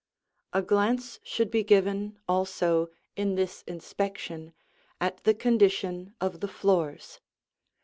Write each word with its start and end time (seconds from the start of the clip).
A 0.51 0.63
glance 0.63 1.19
should 1.23 1.51
be 1.51 1.63
given 1.63 2.17
also, 2.27 2.89
in 3.15 3.35
this 3.35 3.61
inspection, 3.67 4.55
at 4.99 5.23
the 5.25 5.35
condition 5.35 6.15
of 6.19 6.39
the 6.39 6.47
floors. 6.47 7.19